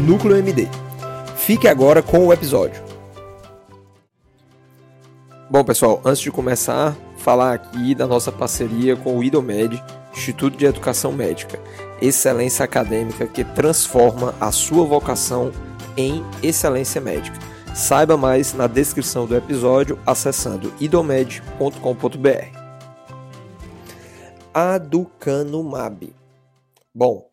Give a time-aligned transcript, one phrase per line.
[0.00, 0.68] NúcleoMD.
[1.36, 2.82] Fique agora com o episódio.
[5.50, 10.64] Bom, pessoal, antes de começar, falar aqui da nossa parceria com o IDOMED, Instituto de
[10.64, 11.60] Educação Médica,
[12.00, 15.52] excelência acadêmica que transforma a sua vocação
[15.96, 17.38] em excelência médica.
[17.74, 22.58] Saiba mais na descrição do episódio acessando idomed.com.br.
[24.52, 26.12] Aducanumab.
[26.92, 27.29] Bom,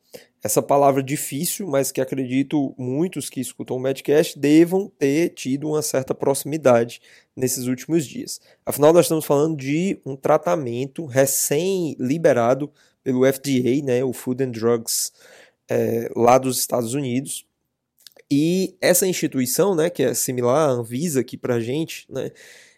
[0.48, 5.82] essa palavra difícil, mas que acredito muitos que escutam o Medcast devam ter tido uma
[5.82, 7.02] certa proximidade
[7.36, 8.40] nesses últimos dias.
[8.66, 12.72] Afinal, nós estamos falando de um tratamento recém-liberado
[13.04, 15.12] pelo FDA, né, o Food and Drugs
[15.70, 17.46] é, lá dos Estados Unidos.
[18.32, 22.32] E essa instituição, né, que é similar à Anvisa aqui para a gente, né,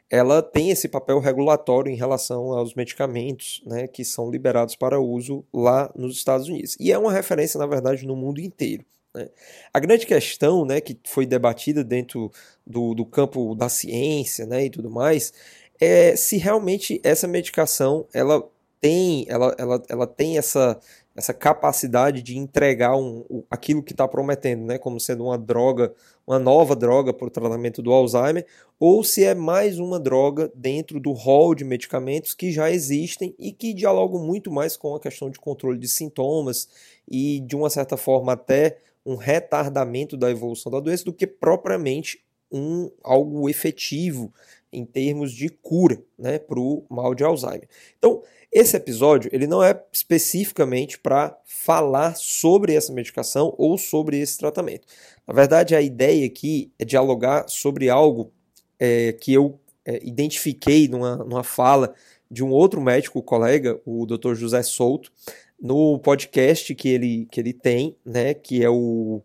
[0.09, 5.45] ela tem esse papel regulatório em relação aos medicamentos né, que são liberados para uso
[5.53, 6.75] lá nos Estados Unidos.
[6.79, 8.83] E é uma referência, na verdade, no mundo inteiro.
[9.13, 9.30] Né?
[9.71, 12.31] A grande questão né, que foi debatida dentro
[12.65, 15.31] do, do campo da ciência né, e tudo mais
[15.80, 18.43] é se realmente essa medicação ela
[18.81, 20.80] tem, ela, ela, ela tem essa,
[21.15, 25.93] essa capacidade de entregar um, aquilo que está prometendo, né, como sendo uma droga,
[26.25, 28.45] uma nova droga para o tratamento do Alzheimer,
[28.79, 33.52] ou se é mais uma droga dentro do rol de medicamentos que já existem e
[33.52, 36.69] que dialogam muito mais com a questão de controle de sintomas
[37.09, 42.23] e, de uma certa forma, até um retardamento da evolução da doença do que propriamente
[42.52, 44.33] um algo efetivo
[44.71, 47.67] em termos de cura né, para o mal de Alzheimer.
[47.97, 48.21] Então,
[48.52, 54.87] esse episódio ele não é especificamente para falar sobre essa medicação ou sobre esse tratamento.
[55.27, 58.31] Na verdade, a ideia aqui é dialogar sobre algo
[58.79, 61.93] é, que eu é, identifiquei numa, numa fala
[62.29, 64.33] de um outro médico colega, o Dr.
[64.35, 65.11] José Souto,
[65.59, 69.21] no podcast que ele, que ele tem, né, que é o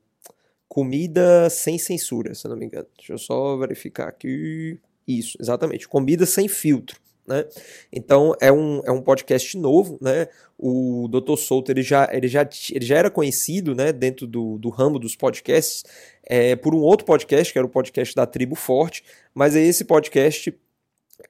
[0.68, 2.86] Comida Sem Censura, se não me engano.
[2.96, 4.80] Deixa eu só verificar aqui.
[5.06, 5.88] Isso, exatamente.
[5.88, 6.98] Comida Sem Filtro.
[7.26, 7.42] Né?
[7.90, 10.28] Então é um, é um podcast novo, né?
[10.58, 11.36] O Dr.
[11.38, 15.16] Souto ele já, ele já, ele já era conhecido né, dentro do, do ramo dos
[15.16, 15.84] podcasts
[16.22, 19.02] é, por um outro podcast, que era o podcast da Tribo Forte,
[19.34, 20.54] mas esse podcast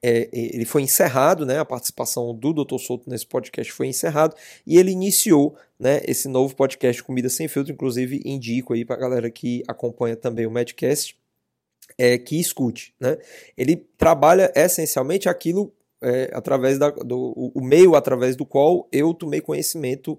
[0.03, 2.77] é, ele foi encerrado, né, a participação do Dr.
[2.77, 4.35] Souto nesse podcast foi encerrado
[4.67, 9.31] e ele iniciou né, esse novo podcast Comida Sem Filtro, inclusive indico aí para galera
[9.31, 11.17] que acompanha também o Medcast,
[11.97, 12.93] é, que escute.
[12.99, 13.17] Né?
[13.57, 19.41] Ele trabalha essencialmente aquilo é, através da, do o meio através do qual eu tomei
[19.41, 20.17] conhecimento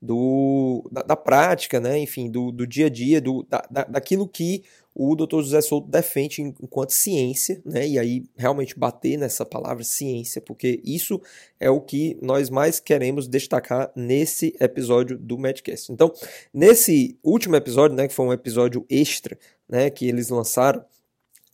[0.00, 4.62] do, da, da prática, né, enfim, do, do dia a dia, do, da, daquilo que
[4.94, 5.42] o Dr.
[5.42, 11.20] José Souto defende enquanto ciência, né, e aí realmente bater nessa palavra ciência, porque isso
[11.58, 15.92] é o que nós mais queremos destacar nesse episódio do Medcast.
[15.92, 16.12] Então,
[16.52, 20.84] nesse último episódio, né, que foi um episódio extra, né, que eles lançaram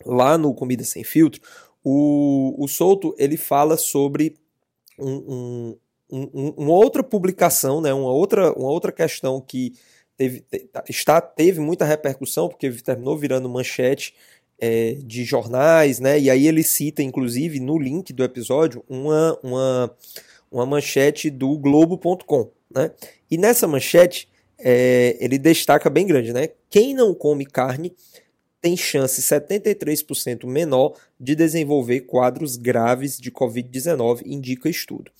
[0.05, 1.41] lá no Comida Sem Filtro,
[1.84, 4.37] o, o Souto ele fala sobre
[4.99, 5.77] um,
[6.10, 9.75] um, um, uma outra publicação, né, uma, outra, uma outra questão que
[10.16, 10.41] teve,
[10.72, 14.15] tá, está, teve muita repercussão, porque terminou virando manchete
[14.59, 19.97] é, de jornais, né, e aí ele cita, inclusive, no link do episódio, uma, uma,
[20.50, 22.50] uma manchete do Globo.com.
[22.75, 22.91] Né,
[23.31, 24.28] e nessa manchete
[24.59, 27.93] é, ele destaca bem grande, né, quem não come carne
[28.65, 35.13] tem chance 73% menor de desenvolver quadros graves de Covid-19, indica estudo.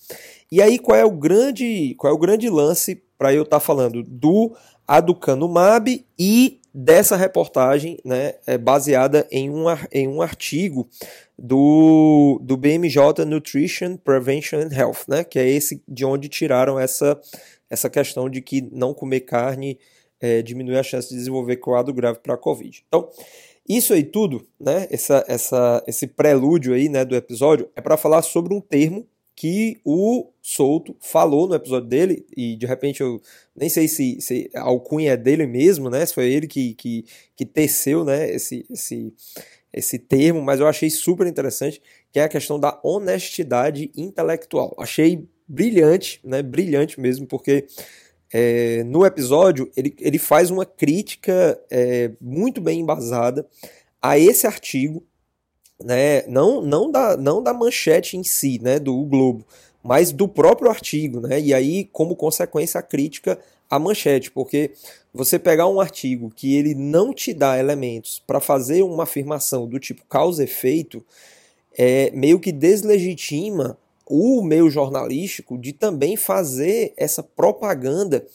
[0.51, 3.59] E aí qual é o grande, qual é o grande lance para eu estar tá
[3.59, 4.57] falando do
[4.87, 10.89] aducanumab e dessa reportagem, né, é baseada em um, em um artigo
[11.37, 17.21] do, do BMJ Nutrition Prevention and Health, né, que é esse de onde tiraram essa,
[17.69, 19.77] essa questão de que não comer carne
[20.25, 22.83] é, diminui a chance de desenvolver quadro grave para a Covid.
[22.87, 23.07] Então,
[23.69, 28.23] isso aí tudo, né, essa, essa, esse prelúdio aí, né, do episódio, é para falar
[28.23, 33.21] sobre um termo que o Souto falou no episódio dele, e de repente eu
[33.55, 37.05] nem sei se, se a alcunha é dele mesmo, né, se foi ele que, que,
[37.35, 39.13] que teceu, né, esse, esse,
[39.71, 41.81] esse termo, mas eu achei super interessante,
[42.11, 44.73] que é a questão da honestidade intelectual.
[44.79, 47.67] Achei brilhante, né, brilhante mesmo, porque
[48.37, 53.47] é, no episódio, ele, ele faz uma crítica é, muito bem embasada
[54.01, 55.01] a esse artigo,
[55.81, 59.45] né, não, não, da, não da manchete em si, né, do Globo,
[59.81, 63.39] mas do próprio artigo, né, e aí, como consequência, a crítica
[63.69, 64.71] à manchete, porque
[65.13, 69.79] você pegar um artigo que ele não te dá elementos para fazer uma afirmação do
[69.79, 71.01] tipo causa-efeito,
[71.77, 78.25] é, meio que deslegitima o meio jornalístico de também fazer essa propaganda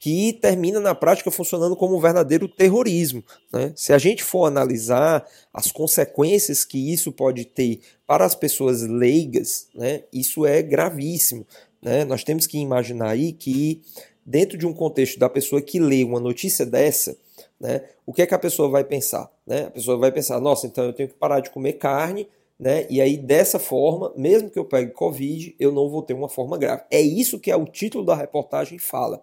[0.00, 3.22] que termina na prática funcionando como um verdadeiro terrorismo.
[3.52, 3.70] Né?
[3.76, 9.68] Se a gente for analisar as consequências que isso pode ter para as pessoas leigas,
[9.74, 11.46] né, isso é gravíssimo.
[11.82, 12.02] Né?
[12.06, 13.82] Nós temos que imaginar aí que,
[14.24, 17.14] dentro de um contexto da pessoa que lê uma notícia dessa,
[17.60, 19.30] né, o que é que a pessoa vai pensar?
[19.46, 19.64] Né?
[19.66, 22.26] A pessoa vai pensar: nossa, então eu tenho que parar de comer carne
[22.60, 22.86] né?
[22.90, 26.58] E aí, dessa forma, mesmo que eu pegue Covid, eu não vou ter uma forma
[26.58, 26.82] grave.
[26.90, 29.22] É isso que é o título da reportagem fala.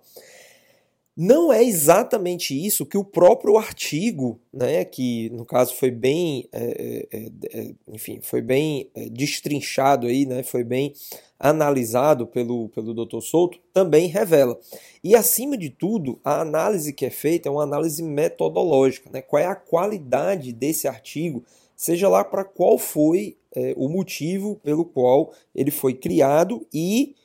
[1.15, 7.07] Não é exatamente isso que o próprio artigo, né, que no caso foi bem, é,
[7.11, 10.93] é, é, é enfim, foi bem é, destrinchado aí, né, foi bem
[11.39, 13.19] analisado pelo, pelo Dr.
[13.21, 14.59] Souto, também revela.
[15.03, 19.41] E acima de tudo, a análise que é feita é uma análise metodológica, né, qual
[19.41, 21.43] é a qualidade desse artigo
[21.77, 27.15] seja lá para qual foi é, o motivo pelo qual ele foi criado e,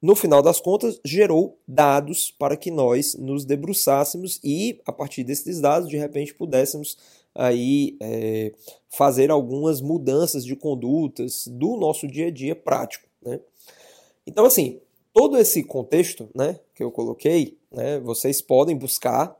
[0.00, 5.60] no final das contas, gerou dados para que nós nos debruçássemos e, a partir desses
[5.60, 6.98] dados, de repente pudéssemos
[7.34, 8.52] aí é,
[8.90, 13.08] fazer algumas mudanças de condutas do nosso dia a dia prático.
[13.24, 13.40] Né?
[14.26, 14.80] Então, assim,
[15.12, 19.34] todo esse contexto né, que eu coloquei, né, vocês podem buscar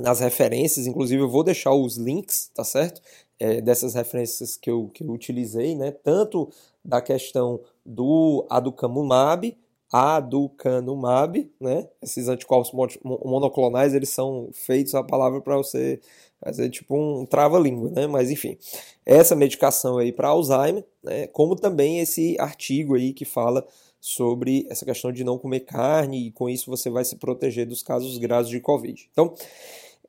[0.00, 3.00] nas referências, inclusive eu vou deixar os links, tá certo?
[3.40, 5.90] é, dessas referências que eu, que eu utilizei, né?
[5.90, 6.50] tanto
[6.84, 9.56] da questão do aducanumab,
[9.90, 11.88] aducanumab, né?
[12.02, 12.70] esses anticorpos
[13.02, 15.98] monoclonais, eles são feitos a palavra para você
[16.38, 18.06] fazer tipo um trava-língua, né?
[18.06, 18.58] mas enfim,
[19.06, 21.26] essa medicação aí para Alzheimer, né?
[21.28, 23.66] como também esse artigo aí que fala
[23.98, 27.82] sobre essa questão de não comer carne e com isso você vai se proteger dos
[27.82, 29.08] casos graves de Covid.
[29.12, 29.34] Então,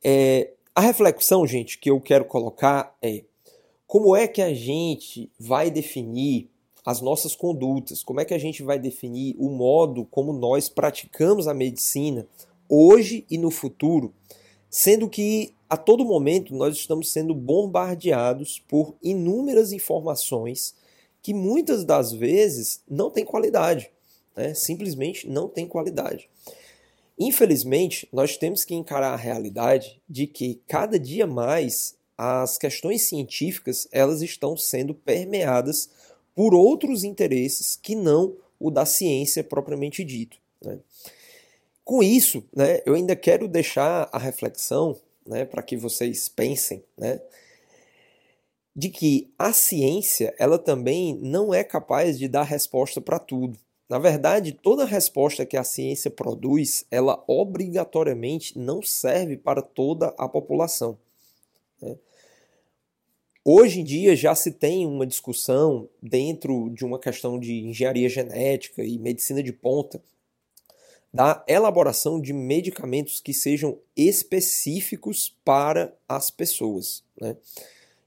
[0.03, 3.23] é, a reflexão, gente, que eu quero colocar é
[3.85, 6.49] como é que a gente vai definir
[6.85, 11.47] as nossas condutas, como é que a gente vai definir o modo como nós praticamos
[11.47, 12.25] a medicina
[12.67, 14.13] hoje e no futuro,
[14.69, 20.73] sendo que a todo momento nós estamos sendo bombardeados por inúmeras informações
[21.21, 23.91] que muitas das vezes não têm qualidade,
[24.35, 24.53] né?
[24.53, 26.29] simplesmente não têm qualidade.
[27.23, 33.87] Infelizmente, nós temos que encarar a realidade de que cada dia mais as questões científicas
[33.91, 35.87] elas estão sendo permeadas
[36.33, 40.39] por outros interesses que não o da ciência propriamente dito.
[40.65, 40.79] Né?
[41.83, 47.21] Com isso, né, eu ainda quero deixar a reflexão né, para que vocês pensem né,
[48.75, 53.59] de que a ciência ela também não é capaz de dar resposta para tudo.
[53.91, 60.29] Na verdade, toda resposta que a ciência produz, ela obrigatoriamente não serve para toda a
[60.29, 60.97] população.
[61.81, 61.97] Né?
[63.43, 68.81] Hoje em dia já se tem uma discussão dentro de uma questão de engenharia genética
[68.81, 70.01] e medicina de ponta
[71.13, 77.03] da elaboração de medicamentos que sejam específicos para as pessoas.
[77.19, 77.35] Né?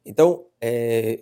[0.03, 1.21] Então, é,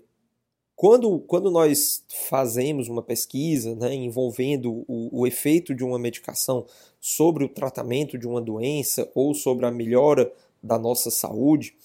[0.82, 6.66] quando, quando nós fazemos uma pesquisa né, envolvendo o, o efeito de uma medicação
[7.00, 11.76] sobre o tratamento de uma doença ou sobre a melhora da nossa saúde,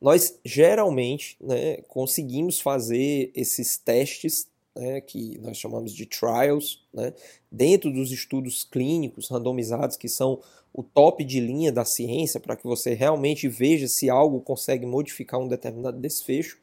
[0.00, 7.12] nós geralmente né, conseguimos fazer esses testes né, que nós chamamos de trials, né,
[7.50, 10.40] dentro dos estudos clínicos randomizados, que são
[10.72, 15.40] o top de linha da ciência, para que você realmente veja se algo consegue modificar
[15.40, 16.62] um determinado desfecho.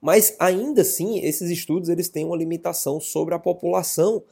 [0.00, 4.22] Mas ainda assim, esses estudos eles têm uma limitação sobre a população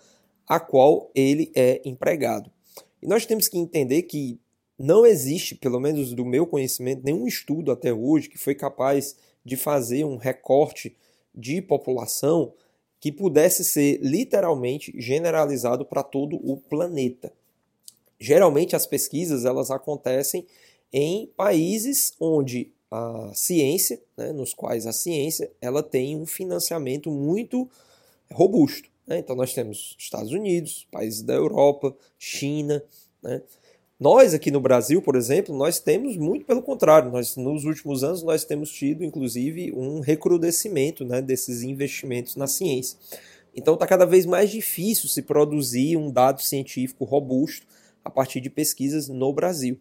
[0.47, 2.51] a qual ele é empregado.
[3.03, 4.41] E nós temos que entender que
[4.79, 9.57] não existe, pelo menos do meu conhecimento, nenhum estudo até hoje que foi capaz de
[9.57, 10.97] fazer um recorte
[11.35, 12.53] de população
[13.01, 17.33] que pudesse ser literalmente generalizado para todo o planeta.
[18.19, 20.47] Geralmente as pesquisas elas acontecem
[20.93, 27.69] em países onde a ciência, né, nos quais a ciência ela tem um financiamento muito
[28.33, 28.89] robusto.
[29.07, 29.19] Né?
[29.19, 32.83] Então nós temos Estados Unidos, países da Europa, China.
[33.23, 33.43] Né?
[33.99, 37.11] Nós aqui no Brasil, por exemplo, nós temos muito pelo contrário.
[37.11, 42.99] Nós nos últimos anos nós temos tido, inclusive, um recrudescimento né, desses investimentos na ciência.
[43.55, 47.67] Então está cada vez mais difícil se produzir um dado científico robusto
[48.05, 49.79] a partir de pesquisas no Brasil.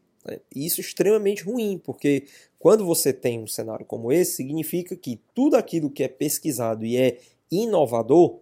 [0.53, 2.25] E isso é extremamente ruim, porque
[2.60, 6.98] quando você tem um cenário como esse, significa que tudo aquilo que é pesquisado e
[6.98, 7.19] é
[7.51, 8.39] inovador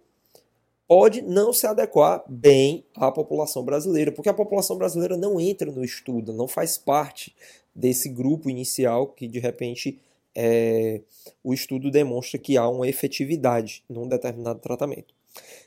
[0.88, 5.84] pode não se adequar bem à população brasileira, porque a população brasileira não entra no
[5.84, 7.34] estudo, não faz parte
[7.74, 9.98] desse grupo inicial que de repente
[10.34, 11.00] é,
[11.42, 15.14] o estudo demonstra que há uma efetividade num determinado tratamento.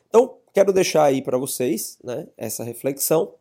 [0.07, 3.33] Então, quero deixar aí para vocês né, essa reflexão.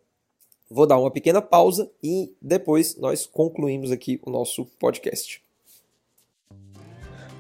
[0.71, 5.43] Vou dar uma pequena pausa e depois nós concluímos aqui o nosso podcast.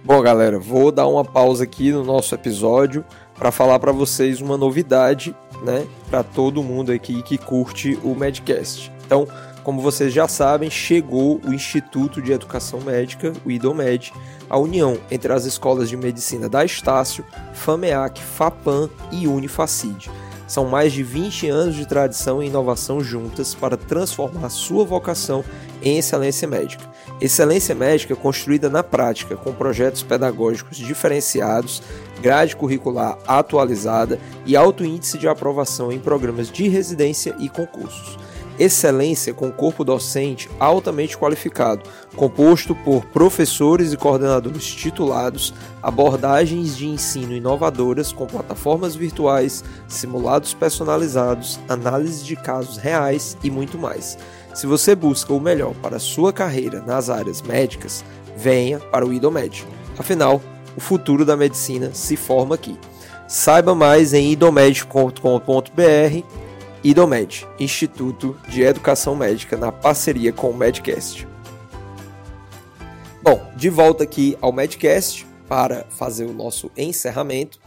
[0.02, 3.04] Bom, galera, vou dar uma pausa aqui no nosso episódio
[3.34, 8.90] para falar para vocês uma novidade, né, para todo mundo aqui que curte o Medcast.
[9.04, 9.28] Então,
[9.62, 14.14] como vocês já sabem, chegou o Instituto de Educação Médica, o IDOMED,
[14.48, 20.10] a união entre as escolas de medicina da Estácio, FAMEAC, FAPAM e Unifacid.
[20.48, 25.44] São mais de 20 anos de tradição e inovação juntas para transformar sua vocação
[25.82, 26.84] em excelência médica.
[27.20, 31.82] Excelência médica construída na prática, com projetos pedagógicos diferenciados,
[32.22, 38.18] grade curricular atualizada e alto índice de aprovação em programas de residência e concursos
[38.58, 41.82] excelência com corpo docente altamente qualificado,
[42.16, 51.58] composto por professores e coordenadores titulados, abordagens de ensino inovadoras com plataformas virtuais, simulados personalizados,
[51.68, 54.18] análise de casos reais e muito mais.
[54.54, 58.04] Se você busca o melhor para sua carreira nas áreas médicas,
[58.36, 59.66] venha para o IDOMED.
[59.96, 60.40] Afinal,
[60.76, 62.76] o futuro da medicina se forma aqui.
[63.28, 66.47] Saiba mais em idomed.com.br
[66.84, 71.26] IDOMED, Instituto de Educação Médica, na parceria com o Medcast.
[73.20, 77.58] Bom, de volta aqui ao Medcast para fazer o nosso encerramento.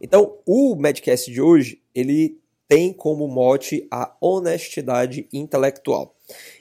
[0.00, 6.14] Então, o Medcast de hoje, ele tem como mote a honestidade intelectual.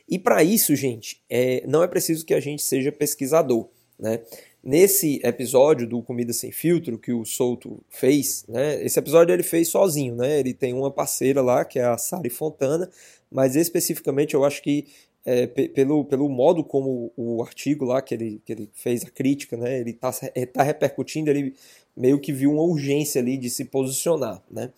[0.07, 3.67] E para isso, gente, é, não é preciso que a gente seja pesquisador,
[3.99, 4.21] né?
[4.67, 8.83] Nesse episódio do Comida Sem Filtro que o Souto fez, né?
[8.83, 10.41] Esse episódio ele fez sozinho, né?
[10.41, 12.89] Ele tem uma parceira lá, que é a Sari Fontana,
[13.31, 14.85] mas especificamente eu acho que
[15.23, 19.55] é, pelo, pelo modo como o artigo lá que ele, que ele fez a crítica,
[19.55, 19.79] né?
[19.79, 20.11] Ele está
[20.51, 21.53] tá repercutindo, ele
[21.95, 24.69] meio que viu uma urgência ali de se posicionar, né?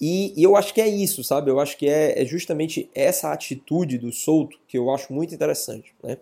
[0.00, 1.50] E, e, eu acho que é isso, sabe?
[1.50, 5.94] Eu acho que é, é, justamente essa atitude do Souto que eu acho muito interessante.
[6.02, 6.16] Né?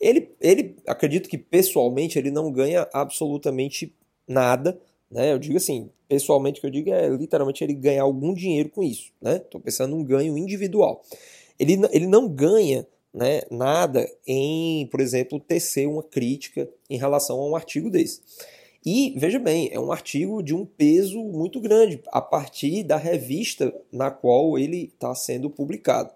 [0.00, 3.92] Ele, ele, acredito que pessoalmente, ele não ganha absolutamente
[4.28, 4.78] nada.
[5.10, 5.32] Né?
[5.32, 9.10] Eu digo assim, pessoalmente, que eu digo é literalmente ele ganhar algum dinheiro com isso.
[9.20, 9.64] Estou né?
[9.64, 11.02] pensando num ganho individual.
[11.58, 17.46] Ele, ele não ganha né, nada em, por exemplo, tecer uma crítica em relação a
[17.48, 18.20] um artigo desse.
[18.84, 23.74] E, veja bem, é um artigo de um peso muito grande, a partir da revista
[23.90, 26.10] na qual ele está sendo publicado.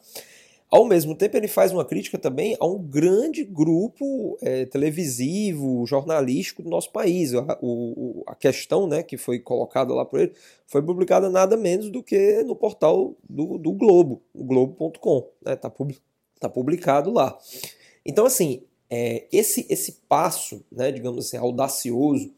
[0.71, 6.63] Ao mesmo tempo, ele faz uma crítica também a um grande grupo é, televisivo, jornalístico
[6.63, 7.33] do nosso país.
[7.35, 10.35] A, o, a questão né, que foi colocada lá por ele
[10.67, 15.31] foi publicada nada menos do que no portal do, do Globo, globo.com.
[15.39, 15.73] Está né, tá,
[16.39, 17.39] tá publicado lá.
[18.05, 22.33] Então, assim, é, esse, esse passo, né, digamos assim, audacioso,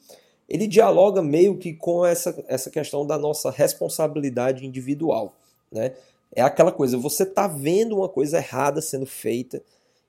[0.49, 5.37] ele dialoga meio que com essa, essa questão da nossa responsabilidade individual.
[5.71, 5.93] Né?
[6.35, 9.63] É aquela coisa, você está vendo uma coisa errada sendo feita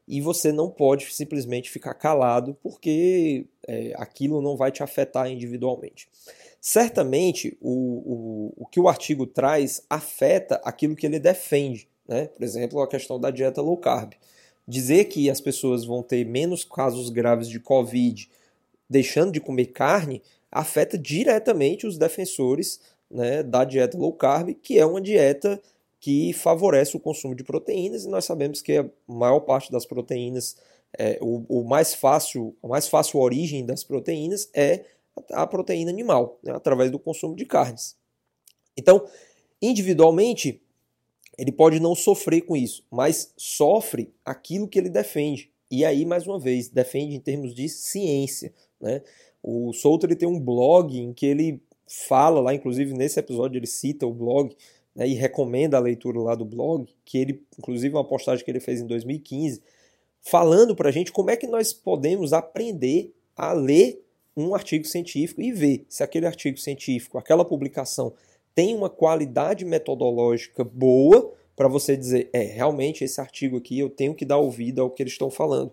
[0.08, 6.10] e você não pode simplesmente ficar calado porque é, aquilo não vai te afetar individualmente.
[6.60, 11.88] Certamente, o, o, o que o artigo traz afeta aquilo que ele defende.
[12.08, 12.28] Né?
[12.28, 14.14] Por exemplo, a questão da dieta low carb.
[14.68, 18.30] Dizer que as pessoas vão ter menos casos graves de Covid
[18.90, 24.86] deixando de comer carne afeta diretamente os defensores né, da dieta low carb, que é
[24.86, 25.62] uma dieta
[25.98, 30.58] que favorece o consumo de proteínas, e nós sabemos que a maior parte das proteínas,
[30.98, 34.84] é, o, o, mais fácil, a mais fácil origem das proteínas é
[35.32, 37.96] a proteína animal, né, através do consumo de carnes.
[38.76, 39.08] Então,
[39.62, 40.62] individualmente,
[41.42, 45.50] ele pode não sofrer com isso, mas sofre aquilo que ele defende.
[45.72, 48.54] E aí, mais uma vez, defende em termos de ciência.
[48.80, 49.02] Né?
[49.42, 51.60] O Souto ele tem um blog em que ele
[52.08, 54.56] fala lá, inclusive nesse episódio ele cita o blog
[54.96, 58.60] né, e recomenda a leitura lá do blog, que ele, inclusive uma postagem que ele
[58.60, 59.64] fez em 2015,
[60.22, 64.06] falando para a gente como é que nós podemos aprender a ler
[64.38, 68.14] um artigo científico e ver se aquele artigo científico, aquela publicação
[68.54, 74.16] tem uma qualidade metodológica boa para você dizer, é, realmente esse artigo aqui eu tenho
[74.16, 75.72] que dar ouvido ao que eles estão falando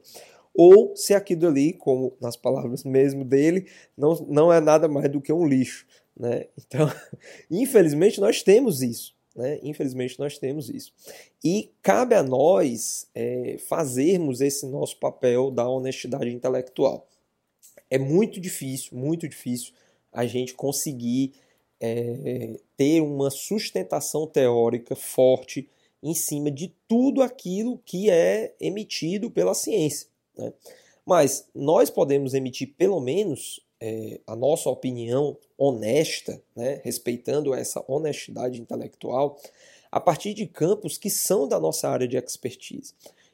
[0.60, 3.66] ou se aquilo ali, como nas palavras mesmo dele,
[3.96, 5.86] não, não é nada mais do que um lixo.
[6.18, 6.46] Né?
[6.58, 6.90] Então,
[7.48, 9.14] infelizmente, nós temos isso.
[9.36, 9.60] Né?
[9.62, 10.92] Infelizmente, nós temos isso.
[11.44, 17.06] E cabe a nós é, fazermos esse nosso papel da honestidade intelectual.
[17.88, 19.72] É muito difícil, muito difícil
[20.12, 21.34] a gente conseguir
[21.80, 25.68] é, ter uma sustentação teórica forte
[26.02, 30.08] em cima de tudo aquilo que é emitido pela ciência.
[30.36, 30.52] Né?
[31.04, 38.60] Mas nós podemos emitir pelo menos é, a nossa opinião honesta, né, respeitando essa honestidade
[38.60, 39.38] intelectual,
[39.90, 42.92] a partir de campos que são da nossa área de expertise.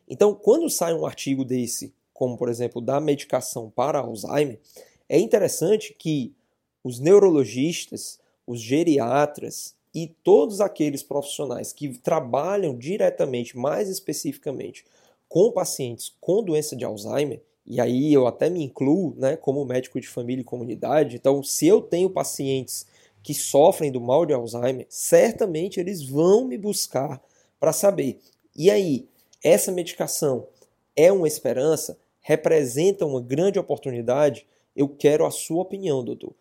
[0.08, 4.60] Então, quando sai um artigo desse, como por exemplo da medicação para Alzheimer,
[5.08, 6.34] é interessante que
[6.82, 14.84] os neurologistas, os geriatras e todos aqueles profissionais que trabalham diretamente, mais especificamente,
[15.28, 20.00] com pacientes com doença de Alzheimer, e aí eu até me incluo né, como médico
[20.00, 22.86] de família e comunidade, então se eu tenho pacientes
[23.22, 27.22] que sofrem do mal de Alzheimer, certamente eles vão me buscar
[27.58, 28.18] para saber.
[28.54, 29.08] E aí,
[29.42, 30.46] essa medicação
[30.94, 31.98] é uma esperança?
[32.20, 34.46] Representa uma grande oportunidade?
[34.76, 36.34] Eu quero a sua opinião, doutor.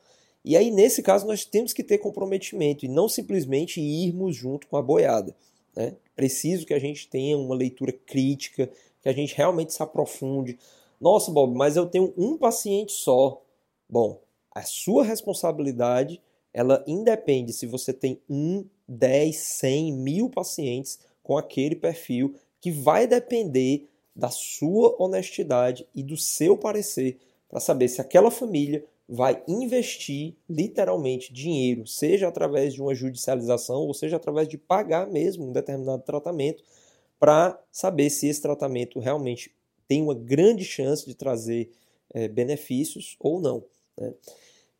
[0.44, 4.76] E aí, nesse caso, nós temos que ter comprometimento e não simplesmente irmos junto com
[4.76, 5.36] a boiada.
[5.76, 5.96] Né?
[6.16, 8.70] Preciso que a gente tenha uma leitura crítica,
[9.02, 10.58] que a gente realmente se aprofunde.
[11.00, 13.42] Nossa, Bob, mas eu tenho um paciente só.
[13.90, 14.22] Bom,
[14.52, 16.22] a sua responsabilidade,
[16.54, 23.08] ela independe se você tem um, dez, cem, mil pacientes com aquele perfil, que vai
[23.08, 27.18] depender da sua honestidade e do seu parecer
[27.50, 33.94] para saber se aquela família vai investir literalmente dinheiro, seja através de uma judicialização ou
[33.94, 36.64] seja através de pagar mesmo um determinado tratamento
[37.20, 39.54] para saber se esse tratamento realmente
[39.88, 41.72] tem uma grande chance de trazer
[42.14, 43.64] é, benefícios ou não.
[43.98, 44.14] Né?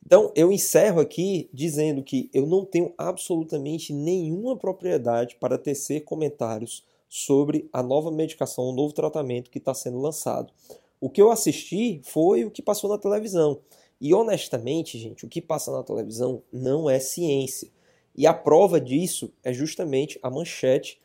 [0.06, 6.86] Então, eu encerro aqui dizendo que eu não tenho absolutamente nenhuma propriedade para tecer comentários
[7.08, 10.52] sobre a nova medicação, o novo tratamento que está sendo lançado.
[11.00, 13.60] O que eu assisti foi o que passou na televisão.
[14.04, 17.72] E honestamente, gente, o que passa na televisão não é ciência.
[18.14, 21.00] E a prova disso é justamente a manchete